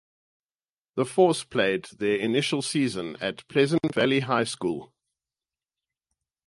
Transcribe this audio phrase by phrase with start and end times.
[0.95, 4.91] The Force played their initial season at Pleasant Valley High School.